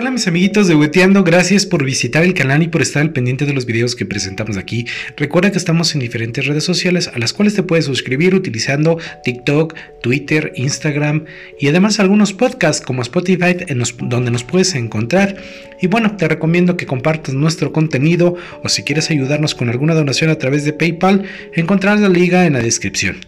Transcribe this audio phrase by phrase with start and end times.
[0.00, 3.44] Hola mis amiguitos de Hueteando, gracias por visitar el canal y por estar al pendiente
[3.44, 4.86] de los videos que presentamos aquí.
[5.14, 9.74] Recuerda que estamos en diferentes redes sociales a las cuales te puedes suscribir utilizando TikTok,
[10.00, 11.26] Twitter, Instagram
[11.58, 15.36] y además algunos podcasts como Spotify en donde nos puedes encontrar.
[15.82, 20.30] Y bueno, te recomiendo que compartas nuestro contenido o si quieres ayudarnos con alguna donación
[20.30, 21.24] a través de PayPal,
[21.54, 23.18] encontrarás la liga en la descripción.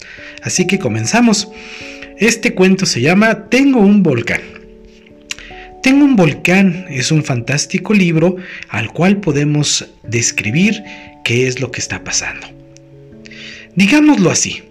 [0.40, 1.48] Así que comenzamos.
[2.16, 4.51] Este cuento se llama Tengo un volcán.
[5.82, 8.36] Tengo un volcán es un fantástico libro
[8.68, 10.80] al cual podemos describir
[11.24, 12.46] qué es lo que está pasando.
[13.74, 14.62] Digámoslo así,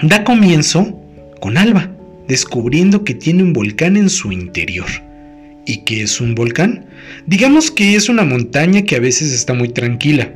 [0.00, 0.96] da comienzo
[1.40, 1.90] con Alba,
[2.28, 4.86] descubriendo que tiene un volcán en su interior.
[5.66, 6.86] ¿Y qué es un volcán?
[7.26, 10.32] Digamos que es una montaña que a veces está muy tranquila,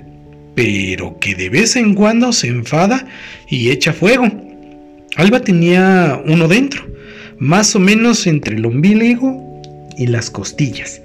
[0.56, 3.06] pero que de vez en cuando se enfada
[3.48, 4.26] y echa fuego.
[5.14, 6.84] Alba tenía uno dentro,
[7.38, 9.51] más o menos entre el ombligo
[9.96, 11.02] y las costillas.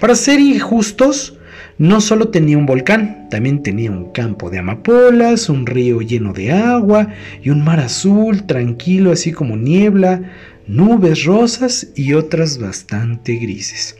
[0.00, 1.38] Para ser injustos,
[1.80, 6.52] no solo tenía un volcán, también tenía un campo de amapolas, un río lleno de
[6.52, 7.08] agua
[7.42, 10.30] y un mar azul tranquilo, así como niebla,
[10.66, 13.96] nubes rosas y otras bastante grises.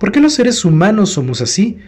[0.00, 1.78] ¿Por qué los seres humanos somos así?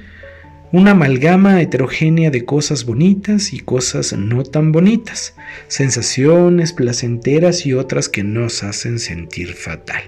[0.73, 5.35] Una amalgama heterogénea de cosas bonitas y cosas no tan bonitas,
[5.69, 10.03] sensaciones placenteras y otras que nos hacen sentir fatal.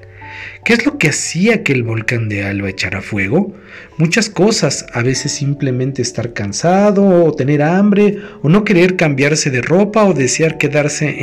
[0.65, 3.55] ¿Qué es lo que hacía que el volcán de Alba echara fuego?
[3.98, 9.62] Muchas cosas, a veces simplemente estar cansado o tener hambre o no querer cambiarse de
[9.62, 11.17] ropa o desear quedarse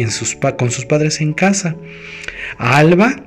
[0.57, 1.75] con sus padres en casa.
[2.57, 3.23] A Alba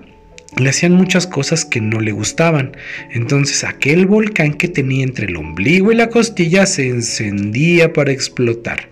[0.56, 2.76] le hacían muchas cosas que no le gustaban.
[3.12, 8.88] Entonces aquel volcán que tenía entre el ombligo y la costilla se encendía para explotar.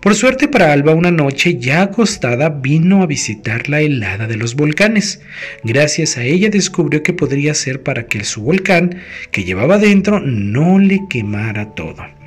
[0.00, 4.54] Por suerte para Alba, una noche ya acostada vino a visitar la helada de los
[4.54, 5.20] volcanes.
[5.64, 8.98] Gracias a ella descubrió que podría ser para que su volcán
[9.32, 12.17] que llevaba dentro no le quemara todo.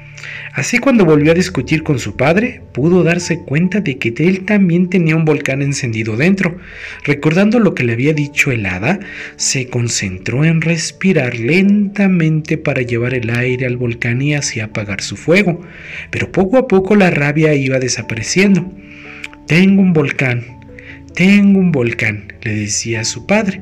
[0.54, 4.90] Así cuando volvió a discutir con su padre, pudo darse cuenta de que él también
[4.90, 6.58] tenía un volcán encendido dentro.
[7.04, 9.00] Recordando lo que le había dicho el hada,
[9.38, 15.16] se concentró en respirar lentamente para llevar el aire al volcán y así apagar su
[15.16, 15.62] fuego.
[16.09, 18.72] Pero poco a poco la rabia iba desapareciendo.
[19.48, 20.59] Tengo un volcán,
[21.16, 23.62] tengo un volcán, le decía su padre.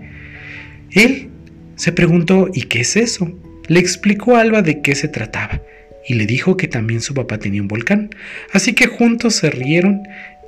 [0.91, 1.30] Él
[1.76, 3.31] se preguntó, ¿y qué es eso?
[3.68, 5.62] Le explicó a Alba de qué se trataba
[6.07, 8.09] y le dijo que también su papá tenía un volcán.
[8.51, 10.03] Así que juntos se rieron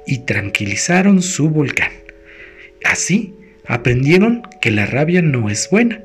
[0.07, 1.91] y tranquilizaron su volcán.
[2.83, 3.33] Así
[3.65, 6.01] aprendieron que la rabia no es buena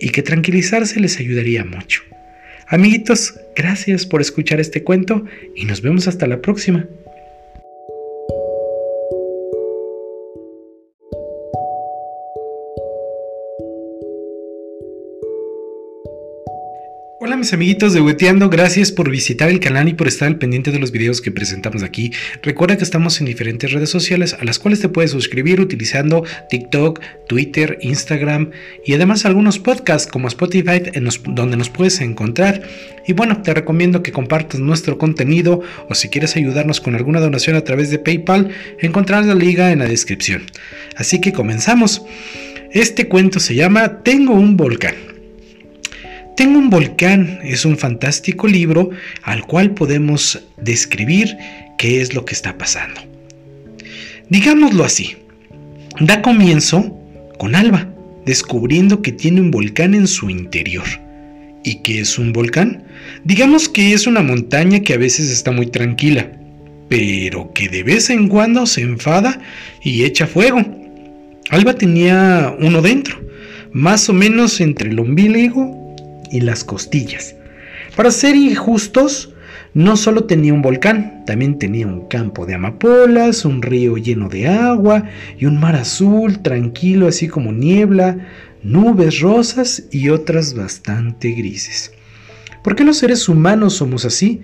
[0.00, 2.02] y que tranquilizarse les ayudaría mucho.
[2.68, 6.86] Amiguitos, gracias por escuchar este cuento y nos vemos hasta la próxima.
[17.26, 20.70] Hola mis amiguitos de Hueteando, gracias por visitar el canal y por estar al pendiente
[20.70, 22.12] de los videos que presentamos aquí.
[22.40, 27.00] Recuerda que estamos en diferentes redes sociales a las cuales te puedes suscribir utilizando TikTok,
[27.26, 28.52] Twitter, Instagram
[28.84, 32.62] y además algunos podcasts como Spotify en donde nos puedes encontrar.
[33.08, 37.56] Y bueno, te recomiendo que compartas nuestro contenido o si quieres ayudarnos con alguna donación
[37.56, 40.44] a través de PayPal, encontrarás la liga en la descripción.
[40.94, 42.02] Así que comenzamos.
[42.70, 45.15] Este cuento se llama Tengo un volcán.
[46.36, 48.90] Tengo un volcán es un fantástico libro
[49.22, 51.34] al cual podemos describir
[51.78, 53.00] qué es lo que está pasando.
[54.28, 55.16] Digámoslo así,
[55.98, 56.94] da comienzo
[57.38, 57.88] con Alba,
[58.26, 60.84] descubriendo que tiene un volcán en su interior.
[61.64, 62.84] ¿Y qué es un volcán?
[63.24, 66.30] Digamos que es una montaña que a veces está muy tranquila,
[66.90, 69.40] pero que de vez en cuando se enfada
[69.82, 70.60] y echa fuego.
[71.48, 73.18] Alba tenía uno dentro,
[73.72, 75.85] más o menos entre el ombligo
[76.30, 77.36] y las costillas.
[77.96, 79.32] Para ser injustos,
[79.76, 84.48] no solo tenía un volcán, también tenía un campo de amapolas, un río lleno de
[84.48, 85.04] agua
[85.38, 88.26] y un mar azul tranquilo, así como niebla,
[88.62, 91.92] nubes rosas y otras bastante grises.
[92.64, 94.42] ¿Por qué los seres humanos somos así?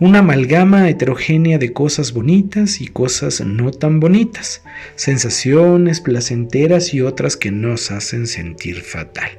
[0.00, 4.62] Una amalgama heterogénea de cosas bonitas y cosas no tan bonitas,
[4.96, 9.30] sensaciones placenteras y otras que nos hacen sentir fatal.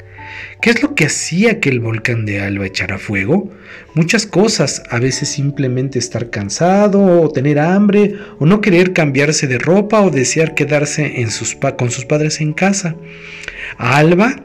[0.62, 3.52] ¿Qué es lo que hacía que el volcán de Alba echara fuego?
[3.96, 9.58] Muchas cosas, a veces simplemente estar cansado o tener hambre o no querer cambiarse de
[9.58, 11.14] ropa o desear quedarse
[11.78, 12.96] con sus padres en casa.
[13.78, 14.36] A Alba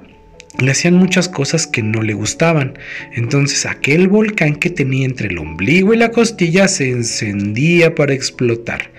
[0.58, 2.78] le hacían muchas cosas que no le gustaban.
[3.14, 8.90] Entonces aquel volcán que tenía entre el ombligo y la costilla se encendía para explotar.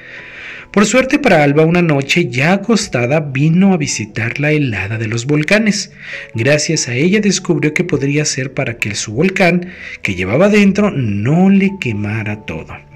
[0.72, 5.26] Por suerte para Alba, una noche ya acostada vino a visitar la helada de los
[5.26, 5.92] volcanes.
[6.36, 9.70] Gracias a ella descubrió que podría ser para que su volcán
[10.04, 12.89] que llevaba dentro no le quemara todo.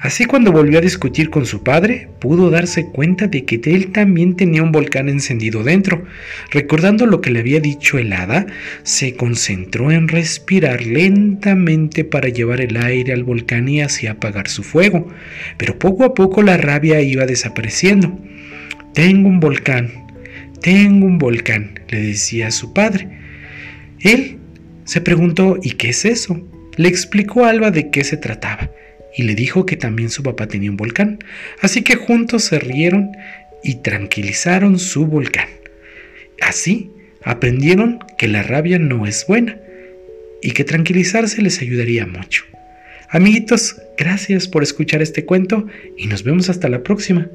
[0.00, 4.36] Así cuando volvió a discutir con su padre, pudo darse cuenta de que él también
[4.36, 6.04] tenía un volcán encendido dentro.
[6.50, 8.46] Recordando lo que le había dicho el hada,
[8.84, 14.62] se concentró en respirar lentamente para llevar el aire al volcán y así apagar su
[14.62, 15.08] fuego.
[15.56, 18.18] Pero poco a poco la rabia iba desapareciendo.
[18.94, 20.06] Tengo un volcán,
[20.60, 23.08] tengo un volcán, le decía su padre.
[24.00, 24.38] Él
[24.84, 26.40] se preguntó, ¿y qué es eso?
[26.76, 28.70] Le explicó a Alba de qué se trataba
[29.16, 31.18] y le dijo que también su papá tenía un volcán.
[31.60, 33.10] Así que juntos se rieron
[33.62, 35.48] y tranquilizaron su volcán.
[36.40, 36.90] Así
[37.22, 39.58] aprendieron que la rabia no es buena
[40.42, 42.44] y que tranquilizarse les ayudaría mucho.
[43.10, 45.66] Amiguitos, gracias por escuchar este cuento
[45.96, 47.28] y nos vemos hasta la próxima.